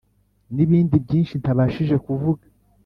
[0.55, 2.43] n’ibindi byinshi ntabashije kuvuga,